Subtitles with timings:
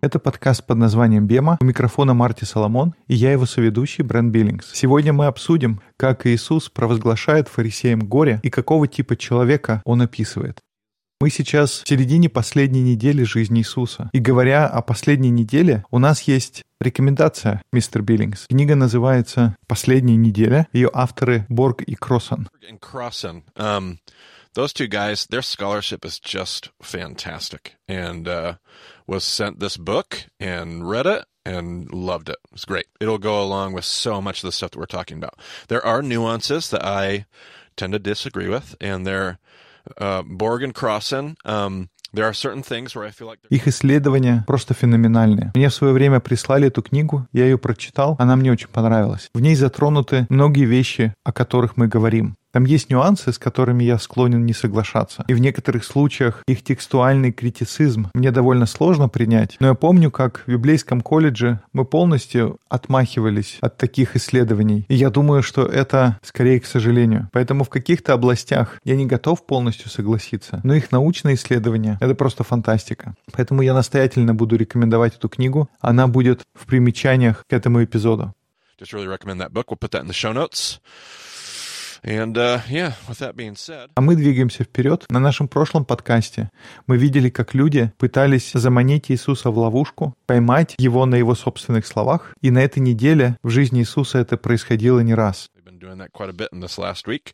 [0.00, 1.58] Это подкаст под названием «Бема».
[1.60, 4.70] У микрофона Марти Соломон и я его соведущий Брэн Биллингс.
[4.72, 10.60] Сегодня мы обсудим, как Иисус провозглашает фарисеям горе и какого типа человека он описывает.
[11.20, 14.10] Мы сейчас в середине последней недели жизни Иисуса.
[14.12, 18.46] И говоря о последней неделе, у нас есть рекомендация, мистер Биллингс.
[18.48, 20.66] Книга называется «Последняя неделя».
[20.72, 22.48] Ее авторы Борг и Кроссан.
[24.53, 24.53] and Crossan.
[24.53, 27.75] Um, those two guys, their scholarship is just fantastic.
[27.87, 28.53] And uh,
[29.07, 32.37] was sent this book and read it and loved it.
[32.51, 32.85] It's great.
[32.99, 35.39] It'll go along with so much of the stuff that we're talking about.
[35.67, 37.25] There are nuances that I
[37.77, 39.39] tend to disagree with, and they're
[39.97, 41.35] uh, Borg and Crossan.
[41.45, 45.51] Um, there are certain things where I feel like they're Их исследования просто феноменальные.
[45.55, 49.29] Мне в свое время прислали эту книгу, я ее прочитал, она мне очень понравилась.
[49.33, 52.35] В ней затронуты многие вещи, о которых мы говорим.
[52.54, 55.24] Там есть нюансы, с которыми я склонен не соглашаться.
[55.26, 59.56] И в некоторых случаях их текстуальный критицизм мне довольно сложно принять.
[59.58, 64.86] Но я помню, как в библейском колледже мы полностью отмахивались от таких исследований.
[64.86, 67.28] И я думаю, что это скорее к сожалению.
[67.32, 70.60] Поэтому в каких-то областях я не готов полностью согласиться.
[70.62, 73.16] Но их научные исследования— это просто фантастика.
[73.32, 75.68] Поэтому я настоятельно буду рекомендовать эту книгу.
[75.80, 78.32] Она будет в примечаниях к этому эпизоду.
[78.78, 79.70] just really recommend that book.
[79.70, 80.78] We'll put that in the show notes.
[82.06, 85.06] And uh, yeah, with that being said, А мы двигаемся вперед.
[85.08, 86.50] На нашем прошлом подкасте
[86.86, 92.34] мы видели, как люди пытались заманить Иисуса в ловушку, поймать его на его собственных словах.
[92.42, 95.48] И на этой неделе в жизни Иисуса это происходило не раз.
[95.56, 97.32] We've been doing that quite a bit in this last week.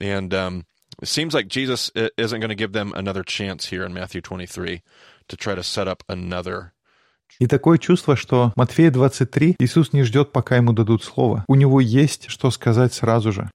[0.00, 0.64] And um,
[1.00, 4.20] it seems like Jesus i- isn't going to give them another chance here in Matthew
[4.20, 4.82] 23
[5.28, 6.72] to try to set up another.
[7.40, 11.44] И такое чувство, что Матфея 23 Иисус не ждет, пока ему дадут слово.
[11.48, 13.50] У него есть что сказать сразу же.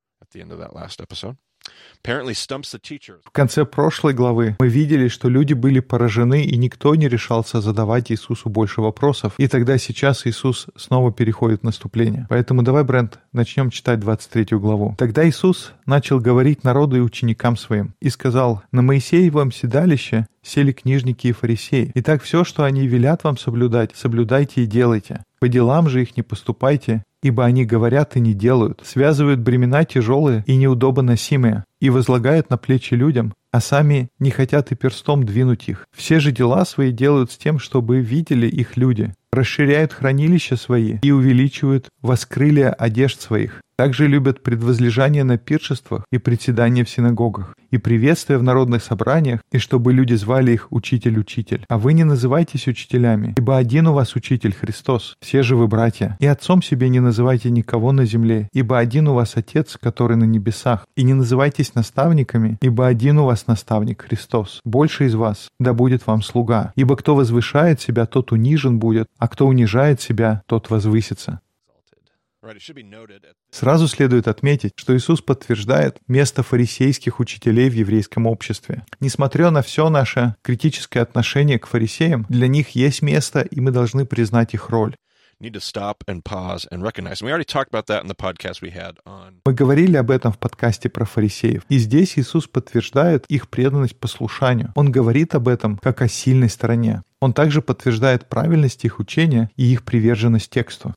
[3.25, 8.11] В конце прошлой главы мы видели, что люди были поражены, и никто не решался задавать
[8.11, 9.33] Иисусу больше вопросов.
[9.37, 12.26] И тогда сейчас Иисус снова переходит в наступление.
[12.30, 14.95] Поэтому давай, Брент, начнем читать 23 главу.
[14.98, 21.27] Тогда Иисус начал говорить народу и ученикам своим, и сказал, «На Моисеевом седалище сели книжники
[21.27, 21.92] и фарисеи.
[21.95, 25.23] Итак, все, что они велят вам соблюдать, соблюдайте и делайте.
[25.39, 30.43] По делам же их не поступайте, ибо они говорят и не делают, связывают бремена тяжелые
[30.47, 35.85] и неудобоносимые, и возлагают на плечи людям, а сами не хотят и перстом двинуть их.
[35.95, 41.11] Все же дела свои делают с тем, чтобы видели их люди, расширяют хранилища свои и
[41.11, 43.61] увеличивают воскрылия одежд своих.
[43.80, 49.58] Также любят предвозлежание на пиршествах и председание в синагогах, и приветствия в народных собраниях, и
[49.58, 51.64] чтобы люди звали их «Учитель-учитель».
[51.70, 56.17] А вы не называйтесь учителями, ибо один у вас Учитель Христос, все же вы братья.
[56.20, 60.26] И отцом себе не называйте никого на земле, ибо один у вас Отец, который на
[60.26, 60.86] небесах.
[60.98, 64.60] И не называйтесь наставниками, ибо один у вас наставник Христос.
[64.66, 66.73] Больше из вас, да будет вам слуга.
[66.76, 71.40] Ибо кто возвышает себя, тот унижен будет, а кто унижает себя, тот возвысится.
[71.70, 72.28] Right, it should be noted.
[72.28, 72.29] At,
[73.52, 78.86] Сразу следует отметить, что Иисус подтверждает место фарисейских учителей в еврейском обществе.
[79.00, 84.05] Несмотря на все наше критическое отношение к фарисеям, для них есть место, и мы должны
[84.05, 84.95] признать их роль.
[89.45, 91.64] Мы говорили об этом в подкасте про фарисеев.
[91.70, 94.73] И здесь Иисус подтверждает их преданность послушанию.
[94.76, 97.04] Он говорит об этом как о сильной стороне.
[97.21, 100.93] Он также подтверждает правильность их учения и их приверженность тексту.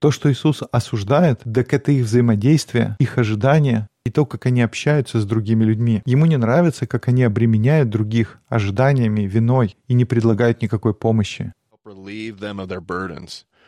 [0.00, 5.20] То, что Иисус осуждает, так это их взаимодействие, их ожидания и то, как они общаются
[5.20, 6.02] с другими людьми.
[6.06, 11.52] Ему не нравится, как они обременяют других ожиданиями, виной и не предлагают никакой помощи.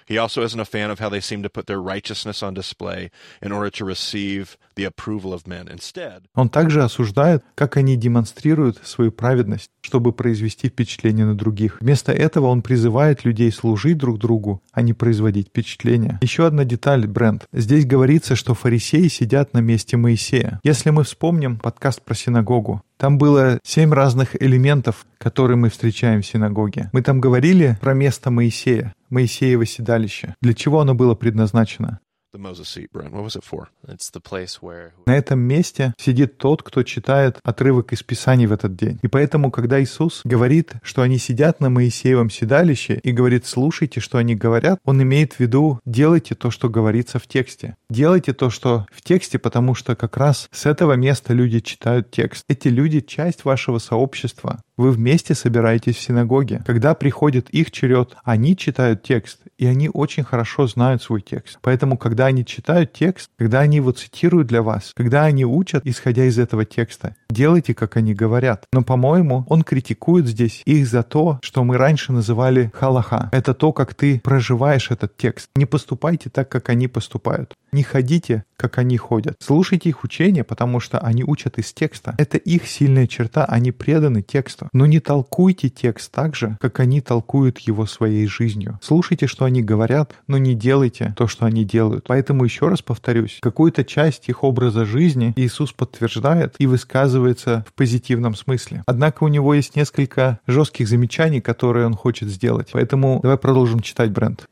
[0.07, 3.11] He also isn't a fan of how they seem to put their righteousness on display
[3.43, 5.69] in order to receive the approval of men.
[5.69, 11.79] Instead, Он также осуждает, как они демонстрируют свою праведность, чтобы произвести впечатление на других.
[11.81, 16.19] Вместо этого он призывает людей служить друг другу, а не производить впечатление.
[16.23, 17.47] Еще одна деталь, Брент.
[17.53, 20.61] Здесь говорится, что фарисеи сидят на месте Моисея.
[20.65, 26.27] Если мы вспомним подкаст про синагогу, там было семь разных элементов, которые мы встречаем в
[26.27, 26.91] синагоге.
[26.93, 30.35] Мы там говорили про место Моисея, Моисеево седалище.
[30.41, 31.99] Для чего оно было предназначено?
[32.35, 33.69] The Moses seat, Brent, what was it for?
[33.87, 38.53] It's the place where На этом месте сидит тот, кто читает отрывок из Писаний в
[38.53, 38.99] этот день.
[39.03, 44.19] И поэтому, когда Иисус говорит, что они сидят на Моисеевом седалище и говорит, слушайте, что
[44.19, 47.77] они говорят, он имеет в виду, делайте то, что говорится в тексте.
[47.89, 52.45] Делайте то, что в тексте, потому что как раз с этого места люди читают текст.
[52.49, 54.61] Эти люди— часть вашего сообщества.
[54.77, 56.63] Вы вместе собираетесь в синагоге.
[56.67, 61.59] Когда приходит их черед, они читают текст, и они очень хорошо знают свой текст.
[61.63, 66.25] Поэтому, когда они читают текст, когда они его цитируют для вас, когда они учат, исходя
[66.25, 68.65] из этого текста, делайте, как они говорят.
[68.73, 73.29] Но, по-моему, он критикует здесь их за то, что мы раньше называли халаха.
[73.31, 75.49] Это то, как ты проживаешь этот текст.
[75.55, 77.55] Не поступайте так, как они поступают.
[77.73, 79.37] Не ходите, как они ходят.
[79.41, 82.15] Слушайте их учения, потому что они учат из текста.
[82.19, 84.64] Это их сильная черта, они преданы тексту.
[84.73, 88.79] Но не толкуйте текст так же, как они толкуют его своей жизнью.
[88.83, 92.05] Слушайте, что они говорят, но не делайте то, что они делают.
[92.07, 98.35] Поэтому еще раз повторюсь, какую-то часть их образа жизни Иисус подтверждает и высказывается в позитивном
[98.35, 98.83] смысле.
[98.87, 102.71] Однако у него есть несколько жестких замечаний, которые он хочет сделать.
[102.73, 104.47] Поэтому давай продолжим читать, Брент.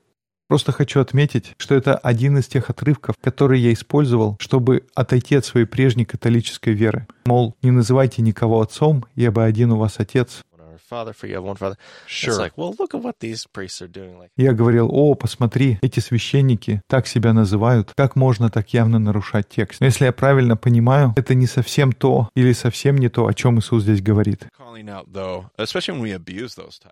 [0.53, 5.47] Просто хочу отметить, что это один из тех отрывков, которые я использовал, чтобы отойти от
[5.47, 7.07] своей прежней католической веры.
[7.25, 10.43] Мол, не называйте никого отцом, ибо один у вас отец.
[10.93, 11.77] Father for you have one father.
[12.07, 12.31] Sure.
[12.31, 14.19] It's like, well, look at what these priests are doing.
[14.19, 19.49] Like, Я говорил, о, посмотри, эти священники так себя называют, как можно так явно нарушать
[19.49, 19.81] текст?
[19.81, 23.59] Но если я правильно понимаю, это не совсем то или совсем не то, о чем
[23.59, 24.47] Иисус здесь говорит.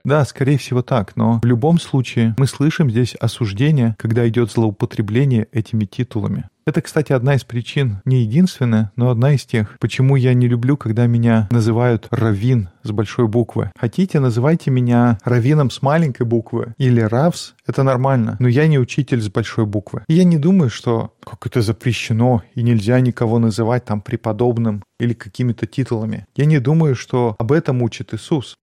[0.05, 5.49] Да, скорее всего так, но в любом случае мы слышим здесь осуждение, когда идет злоупотребление
[5.52, 6.49] этими титулами.
[6.71, 10.77] Это, кстати, одна из причин, не единственная, но одна из тех, почему я не люблю,
[10.77, 13.73] когда меня называют раввин с большой буквы.
[13.77, 19.21] Хотите, называйте меня раввином с маленькой буквы или равс, это нормально, но я не учитель
[19.21, 20.05] с большой буквы.
[20.07, 25.13] И я не думаю, что как это запрещено и нельзя никого называть там преподобным или
[25.13, 26.25] какими-то титулами.
[26.37, 28.55] Я не думаю, что об этом учит Иисус.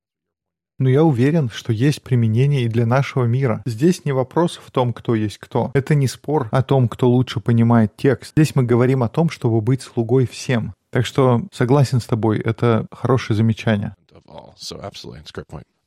[0.79, 3.63] Но я уверен, что есть применение и для нашего мира.
[3.65, 5.71] Здесь не вопрос в том, кто есть кто.
[5.73, 8.33] Это не спор о том, кто лучше понимает текст.
[8.35, 10.73] Здесь мы говорим о том, чтобы быть слугой всем.
[10.91, 13.95] Так что согласен с тобой, это хорошее замечание.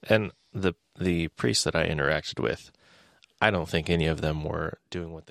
[0.08, 2.72] And the the priests that I interacted with,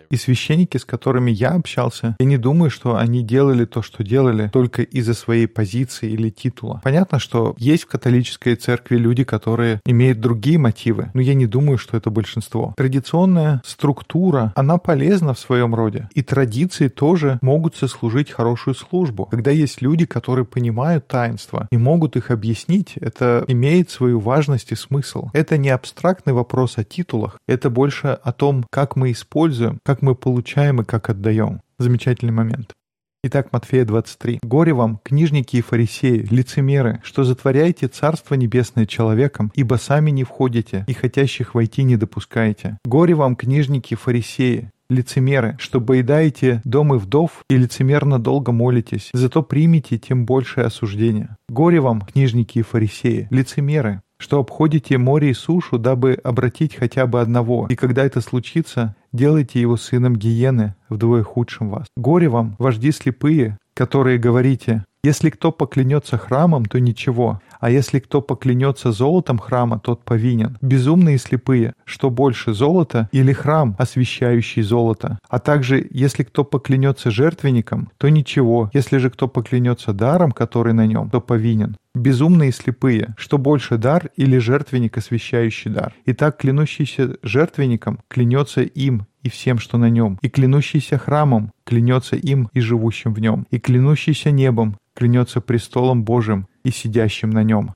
[0.10, 4.50] И священники, с которыми я общался, я не думаю, что они делали то, что делали,
[4.52, 6.82] только из-за своей позиции или титула.
[6.84, 11.78] Понятно, что есть в католической церкви люди, которые имеют другие мотивы, но я не думаю,
[11.78, 12.74] что это большинство.
[12.78, 16.10] Традиционная структура, она полезна в своем роде.
[16.16, 19.26] И традиции тоже могут сослужить хорошую службу.
[19.26, 24.76] Когда есть люди, которые понимают таинства и могут их объяснить, это имеет свою важность и
[24.76, 25.30] смысл.
[25.34, 30.16] Это не абстрактный вопрос о титулах, это больше о том, как мы используем, как мы
[30.16, 31.62] получаем и как отдаем.
[31.78, 32.74] Замечательный момент.
[33.22, 34.40] Итак, Матфея 23.
[34.42, 40.86] «Горе вам, книжники и фарисеи, лицемеры, что затворяете Царство Небесное человеком, ибо сами не входите,
[40.88, 42.78] и хотящих войти не допускаете.
[42.86, 49.10] Горе вам, книжники и фарисеи, лицемеры, что поедаете дом и вдов и лицемерно долго молитесь,
[49.14, 51.36] зато примите тем большее осуждение.
[51.48, 57.22] Горе вам, книжники и фарисеи, лицемеры, что обходите море и сушу, дабы обратить хотя бы
[57.22, 61.88] одного, и когда это случится, делайте его сыном гиены, вдвое худшим вас.
[61.96, 68.22] Горе вам, вожди слепые, которые говорите, если кто поклянется храмом, то ничего, а если кто
[68.22, 70.58] поклянется золотом храма, тот повинен.
[70.62, 75.20] Безумные и слепые, что больше золота или храм, освещающий золото.
[75.30, 80.86] А также, если кто поклянется жертвенником, то ничего, если же кто поклянется даром, который на
[80.86, 81.78] нем, то повинен.
[81.96, 85.94] Безумные и слепые, что больше дар или жертвенник, освящающий дар.
[86.06, 92.50] Итак, клянущийся жертвенником клянется им и всем, что на нем, и клянущийся храмом клянется им
[92.54, 97.74] и живущим в нем, и клянущийся небом клянется престолом Божьим и сидящим на нем.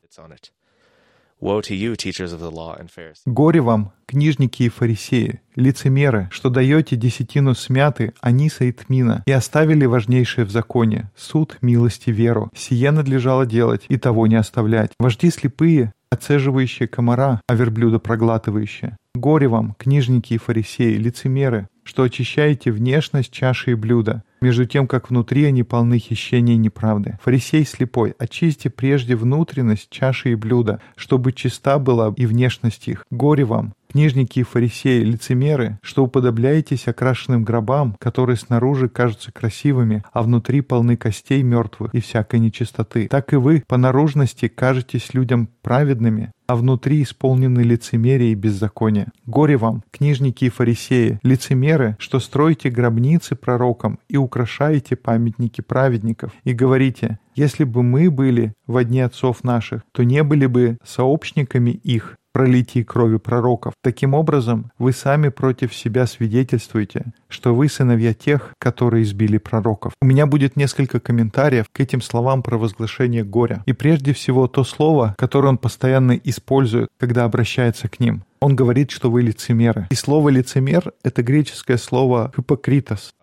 [3.25, 9.85] Горе вам, книжники и фарисеи, лицемеры, что даете десятину смяты, аниса и тмина, и оставили
[9.85, 12.49] важнейшее в законе— суд, милость и веру.
[12.55, 14.91] Сие надлежало делать, и того не оставлять.
[14.99, 18.97] Вожди слепые, оцеживающие комара, а верблюда проглатывающие.
[19.15, 25.09] Горе вам, книжники и фарисеи, лицемеры, что очищаете внешность чаши и блюда, между тем, как
[25.09, 27.17] внутри они полны хищения и неправды.
[27.23, 33.05] Фарисей слепой, очисти прежде внутренность чаши и блюда, чтобы чиста была и внешность их.
[33.09, 40.23] Горе вам, книжники и фарисеи, лицемеры, что уподобляетесь окрашенным гробам, которые снаружи кажутся красивыми, а
[40.23, 43.07] внутри полны костей мертвых и всякой нечистоты.
[43.07, 49.09] Так и вы по наружности кажетесь людям праведными, а внутри исполнены лицемерие и беззаконие.
[49.27, 56.53] Горе вам, книжники и фарисеи, лицемеры, что строите гробницы пророкам и украшаете памятники праведников, и
[56.53, 62.17] говорите, если бы мы были в одни отцов наших, то не были бы сообщниками их.
[62.33, 63.73] Пролитии крови пророков.
[63.81, 69.93] Таким образом, вы сами против себя свидетельствуете, что вы сыновья тех, которые избили пророков.
[70.01, 73.63] У меня будет несколько комментариев к этим словам провозглашения горя.
[73.65, 78.23] И прежде всего то слово, которое он постоянно использует, когда обращается к ним.
[78.43, 79.87] Он говорит, что вы лицемеры.
[79.89, 83.13] И слово «лицемер»— это греческое слово «hypocritos».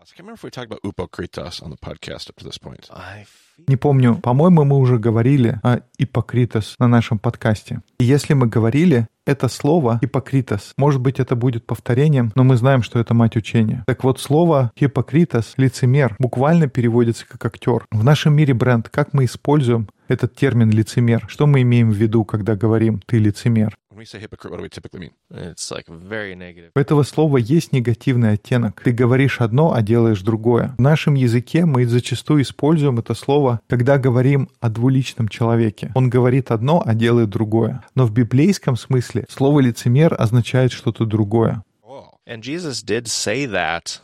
[3.68, 7.82] Не помню, по-моему, мы уже говорили о «ипокритос» на нашем подкасте.
[7.98, 12.82] И если мы говорили, это слово «ипокритос», может быть, это будет повторением, но мы знаем,
[12.82, 13.84] что это мать учения.
[13.86, 17.84] Так вот, слово «ипокритос»— лицемер, буквально переводится как актер.
[17.90, 21.26] В нашем мире бренд, как мы используем этот термин «лицемер»?
[21.28, 23.76] Что мы имеем в виду, когда говорим «ты лицемер»?
[24.00, 25.12] When we say hypocrite, what do we typically mean?
[25.30, 26.70] it's like very negative.
[26.74, 28.80] У этого слова есть негативный оттенок.
[28.82, 30.74] Ты говоришь одно, а делаешь другое.
[30.78, 35.92] В нашем языке мы зачастую используем это слово, когда говорим о двуличном человеке.
[35.94, 37.84] Он говорит одно, а делает другое.
[37.94, 41.62] Но в библейском смысле слово «лицемер» означает что-то другое.
[41.82, 44.00] Oh, And Jesus did say that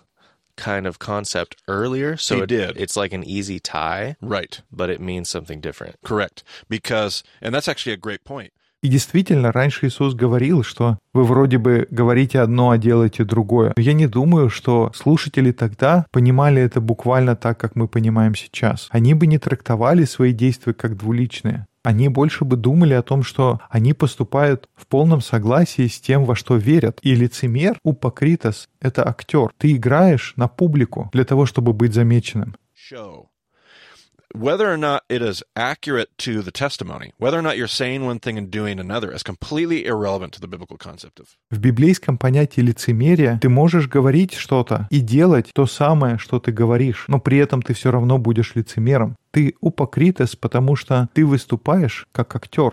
[0.58, 2.76] kind of concept earlier, so it- did.
[2.76, 4.60] it's like an easy tie, right.
[4.70, 5.96] but it means something different.
[6.04, 6.44] Correct.
[6.68, 8.52] Because, and that's actually a great point.
[8.82, 13.72] И действительно, раньше Иисус говорил, что вы вроде бы говорите одно, а делаете другое.
[13.76, 18.88] Но я не думаю, что слушатели тогда понимали это буквально так, как мы понимаем сейчас.
[18.90, 21.66] Они бы не трактовали свои действия как двуличные.
[21.86, 26.34] Они больше бы думали о том, что они поступают в полном согласии с тем, во
[26.34, 26.98] что верят.
[27.02, 29.52] И лицемер, упокритос, это актер.
[29.56, 32.56] Ты играешь на публику для того, чтобы быть замеченным.
[32.74, 33.26] Show.
[34.34, 38.18] Whether or not it is accurate to the testimony, whether or not you're saying one
[38.18, 42.60] thing and doing another, is completely irrelevant to the biblical concept of В библейском понятии
[42.60, 47.62] лицемерия ты можешь говорить что-то и делать то самое, что ты говоришь, но при этом
[47.62, 49.16] ты все равно будешь лицемером.
[49.30, 52.72] Ты упокритес, потому что ты выступаешь как актер.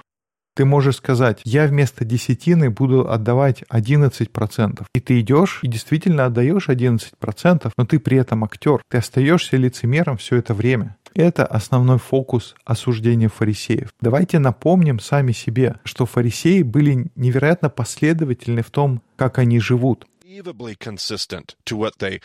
[0.55, 4.85] Ты можешь сказать, я вместо десятины буду отдавать 11%.
[4.93, 8.81] И ты идешь и действительно отдаешь 11%, но ты при этом актер.
[8.87, 10.97] Ты остаешься лицемером все это время.
[11.15, 13.93] Это основной фокус осуждения фарисеев.
[14.01, 20.07] Давайте напомним сами себе, что фарисеи были невероятно последовательны в том, как они живут.
[20.33, 22.19] unbelievably consistent to what they.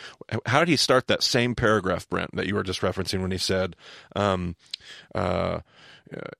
[0.45, 3.37] How did he start that same paragraph, Brent, that you were just referencing when he
[3.37, 3.75] said,
[4.15, 4.55] um,
[5.15, 5.59] uh,
[6.11, 6.31] uh,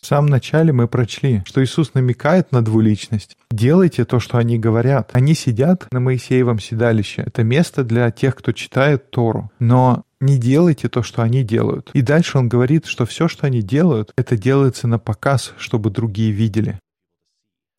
[0.00, 3.36] В самом начале мы прочли, что Иисус намекает на двуличность.
[3.50, 5.10] Делайте то, что они говорят.
[5.12, 7.22] Они сидят на Моисеевом седалище.
[7.26, 9.50] Это место для тех, кто читает Тору.
[9.58, 11.90] Но не делайте то, что они делают.
[11.92, 16.30] И дальше он говорит, что все, что они делают, это делается на показ, чтобы другие
[16.30, 16.78] видели.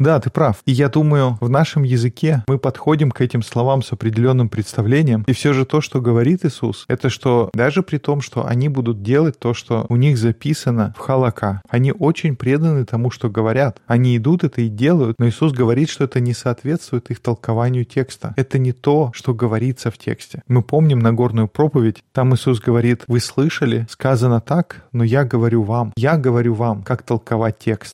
[0.04, 0.58] Да, ты прав.
[0.66, 5.24] И я думаю, в нашем языке мы подходим к этим словам с определенным представлением.
[5.28, 9.02] И все же то, что говорит Иисус, это что даже при том, что они будут
[9.02, 13.80] делать то, что у них записано в халака, они очень преданы тому, что говорят.
[13.88, 18.34] Они идут это и делают, но Иисус говорит, что это не соответствует их толкованию текста.
[18.36, 20.44] Это не то, что говорится в тексте.
[20.50, 22.04] Мы помним Нагорную проповедь.
[22.12, 25.94] Там Иисус говорит, вы слышали, сказано так, но я говорю вам.
[25.96, 27.94] Я говорю вам, как толковать текст.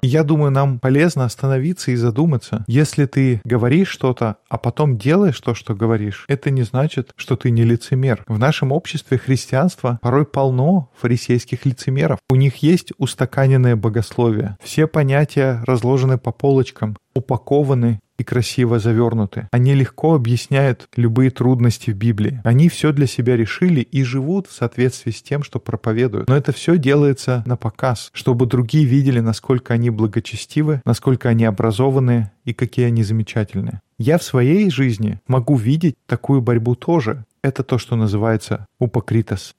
[0.00, 2.64] Я думаю, нам полезно остановиться и задуматься.
[2.66, 7.50] Если ты говоришь что-то, а потом делаешь то, что говоришь, это не значит, что ты
[7.50, 8.24] не лицемер.
[8.26, 12.18] В нашем обществе христианства порой полно фарисейских лицемеров.
[12.30, 14.56] У них есть устаканенное богословие.
[14.62, 19.48] Все понятия разложены по полочкам, упакованы и красиво завернуты.
[19.50, 22.40] Они легко объясняют любые трудности в Библии.
[22.44, 26.28] Они все для себя решили и живут в соответствии с тем, что проповедуют.
[26.28, 32.32] Но это все делается на показ, чтобы другие видели, насколько они благочестивы, насколько они образованные
[32.44, 33.80] и какие они замечательные.
[33.98, 37.24] Я в своей жизни могу видеть такую борьбу тоже.
[37.42, 39.54] Это то, что называется упокритос.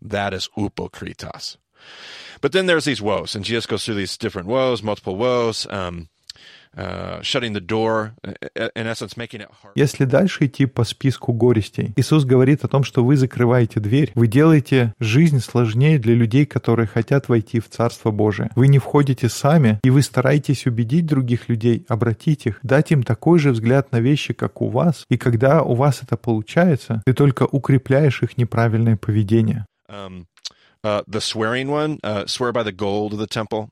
[0.00, 1.58] that is upokritos.
[2.40, 6.08] But then there's these woes, and Jesus goes through these different woes, multiple woes, um.
[9.74, 14.26] Если дальше идти по списку горестей, Иисус говорит о том, что вы закрываете дверь, вы
[14.28, 18.50] делаете жизнь сложнее для людей, которые хотят войти в Царство Божие.
[18.54, 23.38] Вы не входите сами, и вы стараетесь убедить других людей, обратить их, дать им такой
[23.38, 25.04] же взгляд на вещи, как у вас.
[25.08, 29.66] И когда у вас это получается, ты только укрепляешь их неправильное поведение.
[29.90, 30.26] Um,
[30.88, 33.68] uh, the swearing one, uh, swear by the gold of the temple.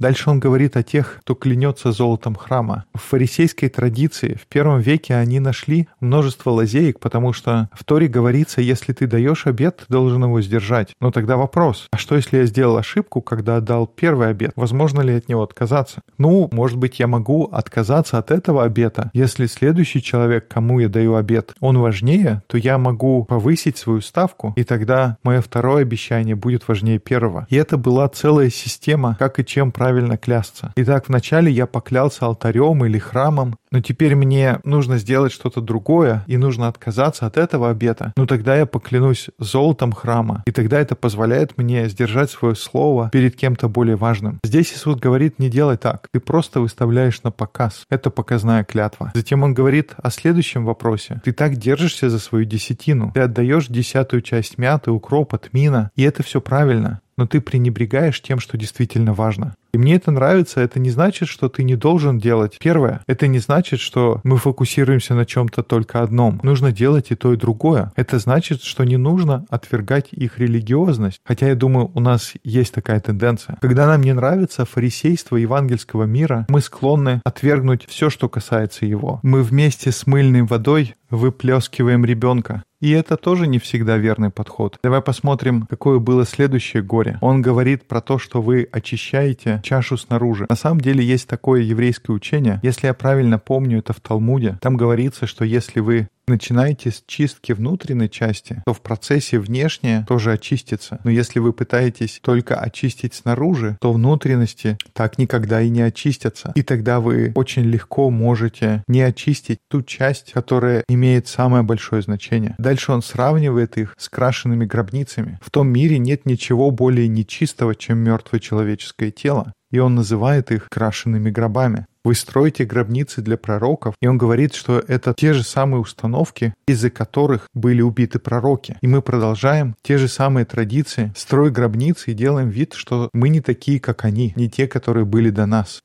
[0.00, 2.84] Дальше он говорит о тех, кто клянется золотом храма.
[2.94, 8.60] В фарисейской традиции в первом веке они нашли множество лазеек, потому что в Торе говорится,
[8.60, 10.94] если ты даешь обед, ты должен его сдержать.
[11.00, 14.52] Но тогда вопрос, а что если я сделал ошибку, когда отдал первый обед?
[14.56, 16.00] Возможно ли от него отказаться?
[16.18, 19.10] Ну, может быть, я могу отказаться от этого обета.
[19.12, 24.52] Если следующий человек, кому я даю обед, он важнее, то я могу повысить свою ставку,
[24.56, 27.46] и тогда мое второе обещание будет важнее первого.
[27.50, 30.72] И это была целая система, как и чем правильно клясться.
[30.76, 36.36] Итак, вначале я поклялся алтарем или храмом, но теперь мне нужно сделать что-то другое, и
[36.36, 38.12] нужно отказаться от этого обета.
[38.16, 43.36] Но тогда я поклянусь золотом храма, и тогда это позволяет мне сдержать свое слово перед
[43.36, 44.38] кем-то более важным.
[44.44, 47.84] Здесь Иисус говорит, не делай так, ты просто выставляешь на показ.
[47.90, 49.12] Это показная клятва.
[49.14, 51.20] Затем он говорит о следующем вопросе.
[51.24, 56.22] Ты так держишься за свою десятину, ты отдаешь десятую часть мяты, укропа, тмина, и это
[56.22, 59.54] все правильно но ты пренебрегаешь тем, что действительно важно.
[59.74, 60.60] И мне это нравится.
[60.60, 63.02] Это не значит, что ты не должен делать первое.
[63.06, 66.40] Это не значит, что мы фокусируемся на чем-то только одном.
[66.42, 67.92] Нужно делать и то, и другое.
[67.96, 71.20] Это значит, что не нужно отвергать их религиозность.
[71.24, 73.58] Хотя я думаю, у нас есть такая тенденция.
[73.60, 79.20] Когда нам не нравится фарисейство евангельского мира, мы склонны отвергнуть все, что касается его.
[79.22, 82.62] Мы вместе с мыльной водой выплескиваем ребенка.
[82.80, 84.78] И это тоже не всегда верный подход.
[84.82, 87.18] Давай посмотрим, какое было следующее горе.
[87.20, 90.46] Он говорит про то, что вы очищаете чашу снаружи.
[90.48, 92.60] На самом деле есть такое еврейское учение.
[92.62, 94.58] Если я правильно помню, это в Талмуде.
[94.60, 100.32] Там говорится, что если вы начинаете с чистки внутренней части, то в процессе внешнее тоже
[100.32, 101.00] очистится.
[101.04, 106.52] Но если вы пытаетесь только очистить снаружи, то внутренности так никогда и не очистятся.
[106.54, 112.54] И тогда вы очень легко можете не очистить ту часть, которая имеет самое большое значение.
[112.58, 115.38] Дальше он сравнивает их с крашенными гробницами.
[115.42, 120.68] В том мире нет ничего более нечистого, чем мертвое человеческое тело и он называет их
[120.70, 121.86] крашенными гробами.
[122.04, 126.90] Вы строите гробницы для пророков, и он говорит, что это те же самые установки, из-за
[126.90, 128.78] которых были убиты пророки.
[128.80, 133.40] И мы продолжаем те же самые традиции, строим гробницы и делаем вид, что мы не
[133.40, 135.82] такие, как они, не те, которые были до нас.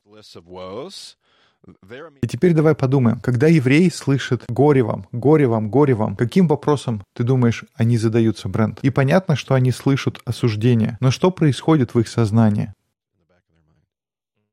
[2.22, 7.02] И теперь давай подумаем, когда евреи слышат «горе вам, горе вам, горе вам», каким вопросом,
[7.14, 8.80] ты думаешь, они задаются, Брент?
[8.82, 12.72] И понятно, что они слышат осуждение, но что происходит в их сознании?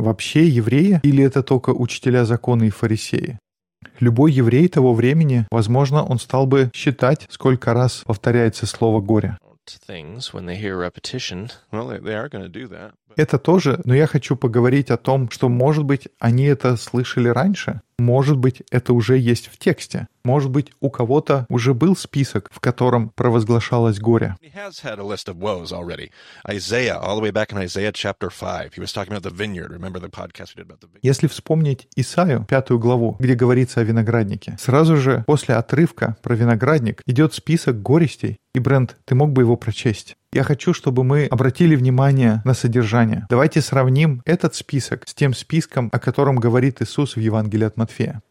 [0.01, 3.37] Вообще евреи или это только учителя закона и фарисеи?
[3.99, 9.37] Любой еврей того времени, возможно, он стал бы считать, сколько раз повторяется слово «горе».
[13.15, 17.81] Это тоже, но я хочу поговорить о том, что, может быть, они это слышали раньше.
[18.01, 20.07] Может быть, это уже есть в тексте.
[20.23, 24.35] Может быть, у кого-то уже был список, в котором провозглашалось горе.
[24.41, 26.09] he has had a list of woes already.
[26.49, 29.71] Isaiah, all the way back in Isaiah chapter 5, he was talking about the vineyard.
[29.71, 31.01] Remember the podcast we did about the vineyard?
[31.03, 37.03] Если вспомнить Исаю, пятую главу, где говорится о винограднике, сразу же после отрывка про виноградник
[37.05, 38.37] идет список горестей.
[38.55, 40.15] И, Брент, ты мог бы его прочесть?
[40.33, 43.25] Я хочу, чтобы мы обратили внимание на содержание.
[43.29, 48.21] Давайте сравним этот список с тем списком, о котором говорит Иисус в Евангелии от Матфея.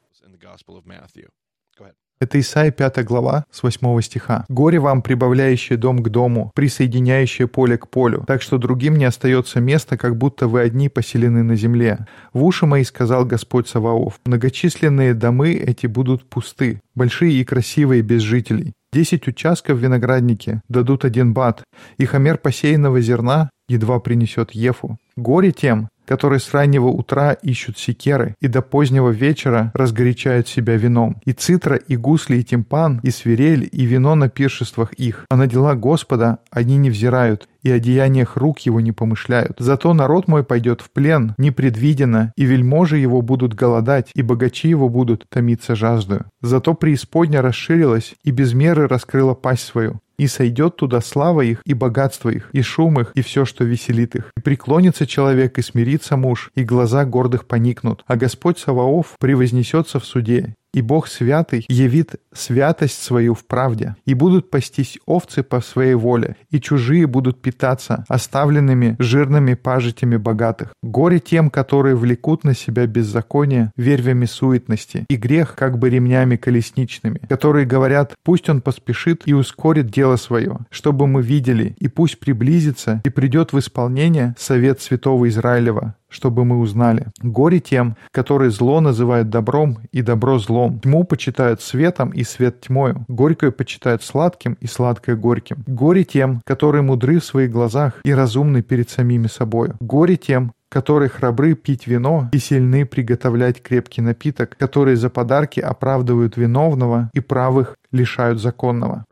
[2.23, 4.45] Это Исаия 5 глава с 8 стиха.
[4.49, 9.61] «Горе вам, прибавляющее дом к дому, присоединяющее поле к полю, так что другим не остается
[9.61, 12.07] места, как будто вы одни поселены на земле.
[12.35, 18.21] В уши мои сказал Господь Саваоф, многочисленные домы эти будут пусты, большие и красивые без
[18.21, 18.75] жителей.
[18.93, 21.63] Десять участков в винограднике дадут один бат,
[21.97, 24.99] и хамер посеянного зерна едва принесет ефу.
[25.15, 31.21] Горе тем, которые с раннего утра ищут секеры и до позднего вечера разгорячают себя вином.
[31.25, 35.25] И цитра, и гусли, и тимпан, и свирель, и вино на пиршествах их.
[35.31, 39.53] А на дела Господа они не взирают, и о деяниях рук его не помышляют.
[39.61, 44.89] Зато народ мой пойдет в плен, непредвиденно, и вельможи его будут голодать, и богачи его
[44.89, 46.25] будут томиться жаждою.
[46.43, 50.01] Зато преисподня расширилась, и без меры раскрыла пасть свою.
[50.21, 54.15] И сойдет туда слава их, и богатство их, и шум их, и все, что веселит
[54.17, 54.33] их.
[54.37, 58.05] И преклонится человек, и смирится муж, и глаза гордых поникнут.
[58.07, 64.15] А Господь Саваоф превознесется в суде, и Бог святый явит святость свою в правде, и
[64.15, 70.73] будут пастись овцы по своей воле, и чужие будут питаться оставленными жирными пажитями богатых.
[70.83, 77.21] Горе тем, которые влекут на себя беззаконие вервями суетности, и грех как бы ремнями колесничными,
[77.29, 83.01] которые говорят, пусть он поспешит и ускорит дело свое, чтобы мы видели, и пусть приблизится
[83.05, 87.07] и придет в исполнение совет святого Израилева, чтобы мы узнали.
[87.23, 90.81] Горе тем, которые зло называют добром и добро злом.
[90.81, 93.05] Тьму почитают светом и свет тьмою.
[93.09, 95.65] Горькое почитают сладким и сладкое горьким.
[95.67, 99.77] Горе тем, которые мудры в своих глазах и разумны перед самими собою.
[99.81, 106.37] Горе тем, которые храбры пить вино и сильны приготовлять крепкий напиток, которые за подарки оправдывают
[106.37, 109.05] виновного и правых лишают законного.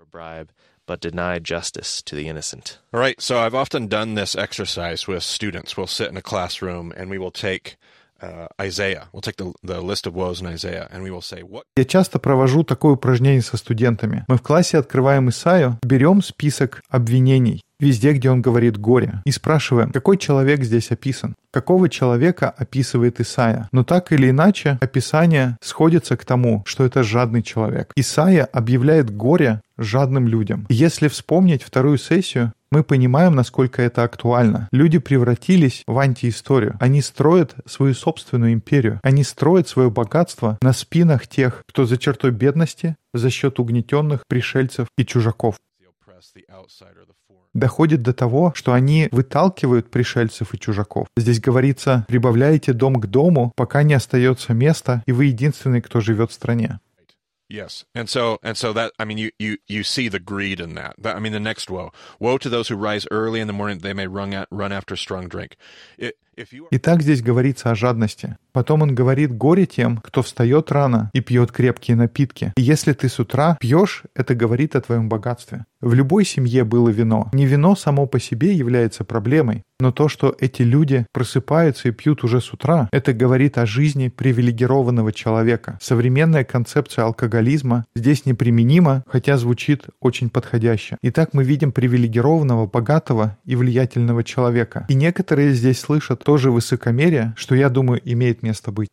[0.88, 2.80] but deny justice to the innocent.
[2.94, 3.20] All right.
[3.22, 5.78] So I've often done this exercise with students.
[5.78, 7.78] We'll sit in a classroom and we will take
[8.22, 9.10] uh, Isaiah.
[9.12, 11.86] We'll take the, the list of woes in Isaiah and we will say, what Я
[11.86, 14.26] часто провожу такое упражнение со студентами.
[14.28, 19.91] Мы в классе открываем Исаю, берем список обвинений, везде, где он говорит «горе», и спрашиваем,
[19.91, 23.69] какой человек здесь описан, какого человека описывает Исаия.
[23.73, 27.93] Но так или иначе, описание сходится к тому, что это жадный человек.
[27.97, 30.67] Исаия объявляет горе жадным людям.
[30.69, 34.69] Если вспомнить вторую сессию, мы понимаем, насколько это актуально.
[34.73, 36.77] Люди превратились в антиисторию.
[36.81, 39.01] Они строят свою собственную империю.
[39.03, 44.89] Они строят свое богатство на спинах тех, кто за чертой бедности, за счет угнетенных пришельцев
[44.99, 45.57] и чужаков.
[47.55, 51.07] Доходит до того, что они выталкивают пришельцев и чужаков.
[51.17, 56.31] Здесь говорится, прибавляете дом к дому, пока не остается места, и вы единственный, кто живет
[56.31, 56.81] в стране.
[57.51, 60.75] Yes, and so and so that I mean you you you see the greed in
[60.75, 60.97] that.
[60.99, 63.79] that I mean the next woe: woe to those who rise early in the morning;
[63.79, 65.57] they may run at, run after strong drink.
[65.97, 66.19] It,
[66.71, 68.37] Итак, здесь говорится о жадности.
[68.53, 72.53] Потом он говорит горе тем, кто встает рано и пьет крепкие напитки.
[72.57, 75.65] И если ты с утра пьешь, это говорит о твоем богатстве.
[75.81, 77.31] В любой семье было вино.
[77.33, 82.25] Не вино само по себе является проблемой, но то, что эти люди просыпаются и пьют
[82.25, 85.79] уже с утра, это говорит о жизни привилегированного человека.
[85.81, 90.97] Современная концепция алкоголизма здесь неприменима, хотя звучит очень подходяще.
[91.03, 94.85] Итак, мы видим привилегированного, богатого и влиятельного человека.
[94.89, 98.91] И некоторые здесь слышат тоже высокомерие, что, я думаю, имеет место быть.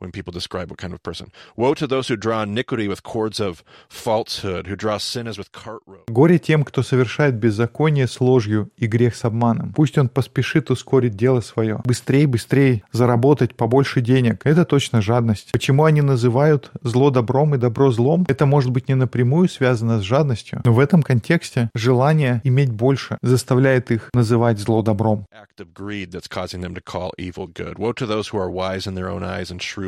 [0.00, 1.32] When people describe what kind of person.
[1.56, 5.50] Woe to those who draw iniquity with cords of falsehood, who draw sin as with
[5.52, 6.04] cart rope.
[6.08, 9.72] Горе тем, кто совершает беззаконие с ложью и грех с обманом.
[9.74, 11.80] Пусть он поспешит ускорить дело свое.
[11.84, 14.42] Быстрей, быстрей заработать побольше денег.
[14.44, 15.50] Это точно жадность.
[15.52, 18.24] Почему они называют зло добром и добро злом?
[18.28, 23.18] Это может быть не напрямую связано с жадностью, но в этом контексте желание иметь больше
[23.22, 25.26] заставляет их называть зло добром.
[25.32, 27.78] Act of greed that's causing them to call evil good.
[27.78, 29.87] Woe to those who are wise in their own eyes and shrewd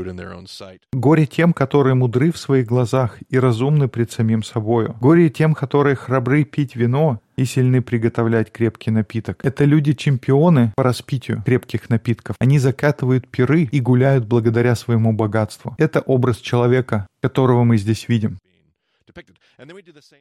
[0.92, 4.96] Горе тем, которые мудры в своих глазах и разумны пред самим собою.
[5.00, 9.40] Горе тем, которые храбры пить вино и сильны приготовлять крепкий напиток.
[9.44, 12.36] Это люди-чемпионы по распитию крепких напитков.
[12.38, 15.74] Они закатывают пиры и гуляют благодаря своему богатству.
[15.78, 18.38] Это образ человека, которого мы здесь видим.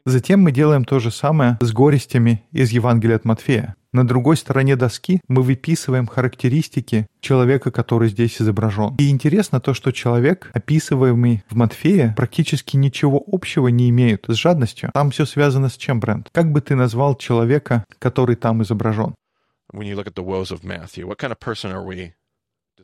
[0.06, 3.76] Затем мы делаем то же самое с горестями из Евангелия от Матфея.
[3.92, 8.96] На другой стороне доски мы выписываем характеристики человека, который здесь изображен.
[9.00, 14.92] И интересно то, что человек, описываемый в Матфея, практически ничего общего не имеет с жадностью.
[14.94, 16.30] Там все связано с чем, Брент?
[16.32, 19.16] Как бы ты назвал человека, который там изображен?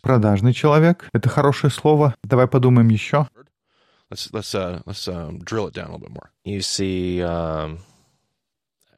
[0.02, 1.08] Продажный человек.
[1.14, 2.16] Это хорошее слово.
[2.24, 3.28] Давай подумаем еще.
[4.12, 6.30] Let's let's uh let's um, drill it down a little bit more.
[6.44, 7.80] You see, um,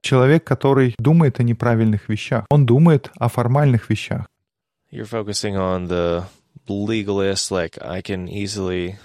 [0.01, 2.45] Человек, который думает о неправильных вещах.
[2.49, 4.27] Он думает о формальных вещах.
[4.91, 6.23] you're focusing on the
[6.67, 8.95] legalist, like I can easily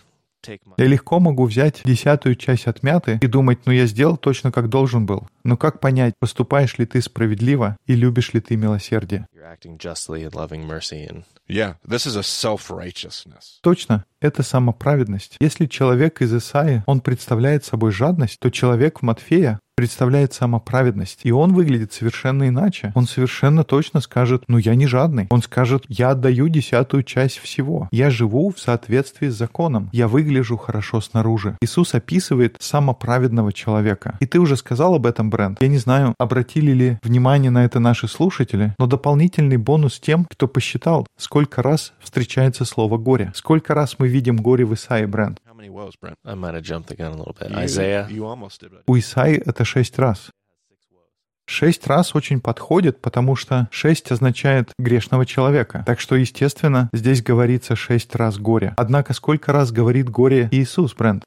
[0.43, 0.75] take my.
[0.77, 5.07] Я легко могу взять десятую часть отмяты и думать, ну я сделал точно как должен
[5.07, 5.27] был.
[5.45, 9.27] Но как понять, поступаешь ли ты справедливо и любишь ли ты милосердие?
[9.35, 13.59] You're acting justly and loving mercy, and Yeah, this is a self-righteousness.
[13.63, 15.37] Точно, это самоправедность.
[15.41, 21.21] Если человек из Исаи, он представляет собой жадность, то человек в Матфея представляет самоправедность.
[21.25, 22.93] И он выглядит совершенно иначе.
[22.95, 25.27] Он совершенно точно скажет, ну я не жадный.
[25.31, 27.89] Он скажет, я отдаю десятую часть всего.
[27.91, 29.89] Я живу в соответствии с законом.
[29.93, 31.57] Я выгляжу хорошо снаружи.
[31.61, 34.17] Иисус описывает самоправедного человека.
[34.21, 35.59] И ты уже сказал об этом, Брент.
[35.61, 40.47] Я не знаю, обратили ли внимание на это наши слушатели, но дополнительный бонус тем, кто
[40.49, 43.33] посчитал, сколько раз встречается слово «горе».
[43.35, 45.41] Сколько раз мы видим горе в Исаии, Брент.
[48.87, 50.31] У Исаи это шесть раз.
[51.47, 55.83] Шесть раз очень подходит, потому что шесть означает грешного человека.
[55.87, 58.75] Так что, естественно, здесь говорится шесть раз горе.
[58.77, 61.25] Однако сколько раз говорит горе Иисус, Брент?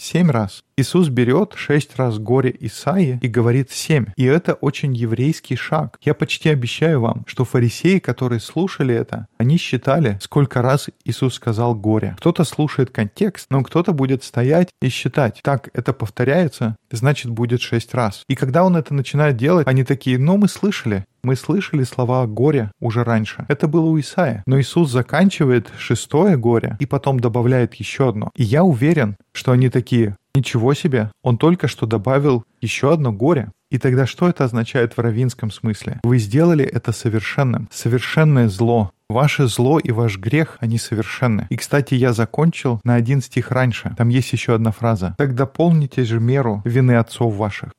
[0.00, 0.62] Семь раз.
[0.76, 4.06] Иисус берет шесть раз горе Исаии и говорит семь.
[4.16, 5.98] И это очень еврейский шаг.
[6.02, 11.74] Я почти обещаю вам, что фарисеи, которые слушали это, они считали, сколько раз Иисус сказал
[11.74, 12.14] горе.
[12.18, 15.40] Кто-то слушает контекст, но кто-то будет стоять и считать.
[15.42, 18.22] Так, это повторяется, значит будет шесть раз.
[18.28, 21.06] И когда он это начинает делать, они такие, ну мы слышали.
[21.28, 23.44] Мы слышали слова горе уже раньше.
[23.48, 24.42] Это было у Исаия.
[24.46, 28.30] Но Иисус заканчивает шестое горе и потом добавляет еще одно.
[28.34, 33.50] И я уверен, что они такие, ничего себе, он только что добавил еще одно горе.
[33.70, 36.00] И тогда что это означает в равинском смысле?
[36.02, 37.68] Вы сделали это совершенным.
[37.70, 41.46] Совершенное зло Ваше зло и ваш грех, они совершенны.
[41.48, 43.94] И, кстати, я закончил на один стих раньше.
[43.96, 45.14] Там есть еще одна фраза.
[45.16, 47.70] «Так дополните же меру вины отцов ваших».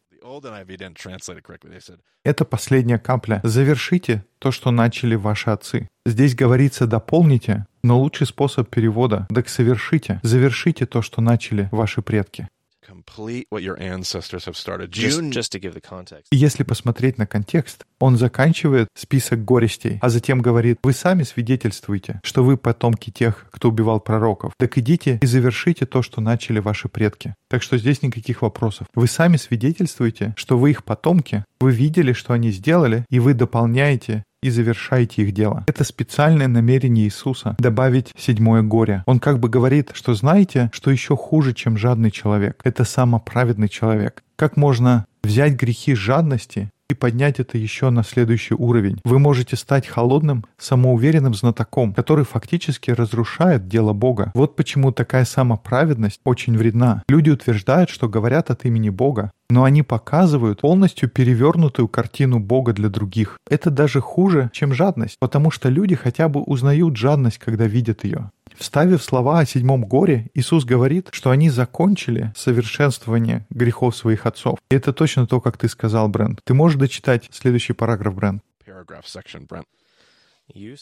[2.23, 3.41] Это последняя капля.
[3.43, 5.87] Завершите то, что начали ваши отцы.
[6.05, 10.19] Здесь говорится «дополните», но лучший способ перевода «так совершите».
[10.23, 12.47] Завершите то, что начали ваши предки.
[12.85, 14.91] Complete what your ancestors have started.
[14.91, 16.27] Just, June, just to give the context.
[16.31, 22.19] И если посмотреть на контекст, он заканчивает список горестей, а затем говорит, вы сами свидетельствуете,
[22.23, 24.53] что вы потомки тех, кто убивал пророков.
[24.57, 27.35] Так идите и завершите то, что начали ваши предки.
[27.49, 28.87] Так что здесь никаких вопросов.
[28.95, 34.23] Вы сами свидетельствуете, что вы их потомки, вы видели, что они сделали, и вы дополняете
[34.41, 35.63] и завершаете их дело.
[35.67, 39.03] Это специальное намерение Иисуса добавить седьмое горе.
[39.05, 42.61] Он как бы говорит, что знаете, что еще хуже, чем жадный человек.
[42.63, 44.23] Это самоправедный человек.
[44.35, 48.99] Как можно взять грехи жадности и поднять это еще на следующий уровень.
[49.03, 54.31] Вы можете стать холодным, самоуверенным знатоком, который фактически разрушает дело Бога.
[54.33, 57.03] Вот почему такая самоправедность очень вредна.
[57.07, 62.89] Люди утверждают, что говорят от имени Бога, но они показывают полностью перевернутую картину Бога для
[62.89, 63.37] других.
[63.49, 68.31] Это даже хуже, чем жадность, потому что люди хотя бы узнают жадность, когда видят ее.
[68.59, 74.59] Вставив слова о седьмом горе, Иисус говорит, что они закончили совершенствование грехов своих отцов.
[74.69, 76.41] И это точно то, как ты сказал, Брент.
[76.43, 78.43] Ты можешь дочитать следующий параграф, Брент.
[78.67, 79.63] paragraph section, Brent.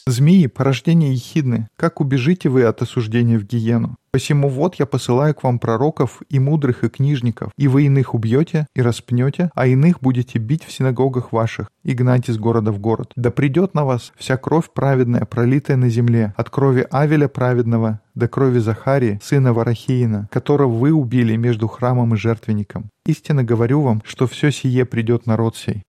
[0.06, 3.98] Змеи, порождение ехидны, как убежите вы от осуждения в гиену?
[4.12, 8.66] Посему вот я посылаю к вам пророков и мудрых и книжников, и вы иных убьете
[8.74, 13.12] и распнете, а иных будете бить в синагогах ваших и гнать из города в город.
[13.16, 18.28] Да придет на вас вся кровь праведная, пролитая на земле, от крови Авеля праведного до
[18.28, 22.90] крови Захарии, сына Варахиина, которого вы убили между храмом и жертвенником.
[23.06, 25.84] Истинно говорю вам, что все сие придет народ сей.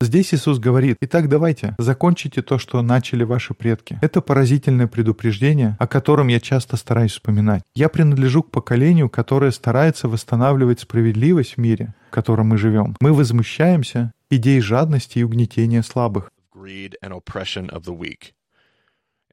[0.00, 3.98] Здесь Иисус говорит, «Итак, давайте, закончите то, что начали ваши предки».
[4.00, 7.64] Это поразительное предупреждение, о котором я часто стараюсь вспоминать.
[7.74, 12.94] Я принадлежу к поколению, которое старается восстанавливать справедливость в мире, в котором мы живем.
[13.00, 16.30] Мы возмущаемся идеей жадности и угнетения слабых.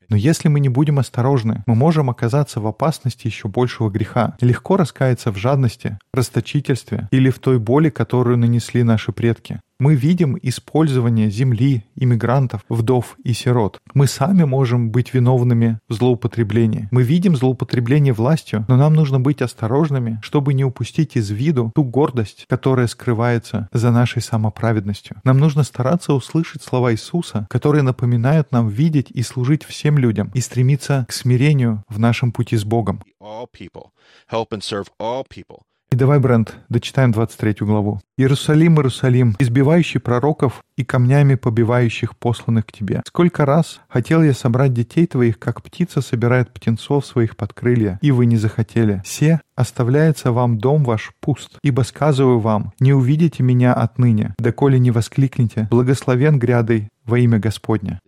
[0.10, 4.36] Но если мы не будем осторожны, мы можем оказаться в опасности еще большего греха.
[4.42, 9.60] Легко раскаяться в жадности, расточительстве или в той боли, которую нанесли наши предки.
[9.78, 13.80] Мы видим использование земли, иммигрантов, вдов и сирот.
[13.94, 16.88] Мы сами можем быть виновными в злоупотреблении.
[16.92, 21.84] Мы видим злоупотребление властью, но нам нужно быть осторожными, чтобы не упустить из виду ту
[21.84, 25.18] гордость, которая скрывается за нашей самоправедностью.
[25.26, 30.40] Нам нужно стараться услышать слова Иисуса, которые напоминают нам видеть и служить всем людям и
[30.40, 33.02] стремиться к смирению в нашем пути с Богом.
[33.22, 33.90] All people.
[34.32, 35.64] Help and serve all people.
[35.96, 38.02] И давай, Брент, дочитаем 23 главу.
[38.18, 43.02] «Иерусалим, Иерусалим, избивающий пророков и камнями побивающих посланных к тебе.
[43.08, 48.12] Сколько раз хотел я собрать детей твоих, как птица собирает птенцов своих под крылья, и
[48.12, 49.02] вы не захотели.
[49.06, 51.60] Все оставляется вам дом ваш пуст.
[51.64, 58.02] Ибо сказываю вам, не увидите меня отныне, доколе не воскликнете, благословен грядой во имя Господня».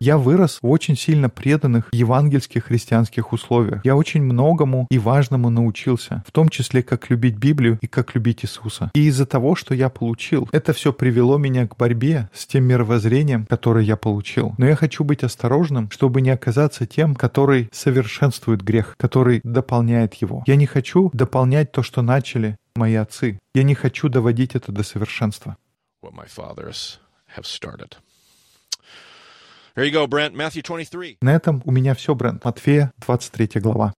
[0.00, 3.84] Я вырос в очень сильно преданных евангельских христианских условиях.
[3.84, 8.44] Я очень многому и важному научился, в том числе, как любить Библию и как любить
[8.44, 8.90] Иисуса.
[8.94, 13.46] И из-за того, что я получил, это все привело меня к борьбе с тем мировоззрением,
[13.46, 14.54] которое я получил.
[14.58, 20.42] Но я хочу быть осторожным, чтобы не оказаться тем, который совершенствует грех, который дополняет его.
[20.46, 23.38] Я не хочу дополнять то, что начали мои отцы.
[23.54, 25.56] Я не хочу доводить это до совершенства.
[26.06, 26.98] what my fathers
[27.36, 27.96] have started.
[29.74, 30.34] There you go, Brent.
[30.34, 32.44] Matthew 23 На этом у меня все, Брент.
[32.44, 33.92] Матфея, 23 глава.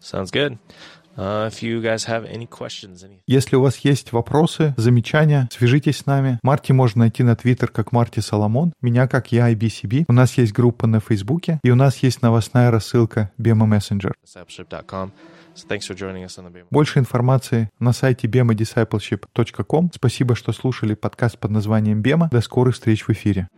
[0.00, 0.58] Sounds good.
[1.16, 5.98] Uh, if you guys have any questions, any Если у вас есть вопросы, замечания, свяжитесь
[5.98, 6.38] с нами.
[6.42, 10.06] Марти можно найти на Твиттер как Марти Соломон, меня как я IBCB.
[10.08, 14.12] У нас есть группа на Фейсбуке, и у нас есть новостная рассылка Bema Messenger.
[16.70, 19.90] Больше информации на сайте bemadiscipleship.com.
[19.94, 22.28] Спасибо, что слушали подкаст под названием Бема.
[22.30, 23.48] До скорых встреч в эфире.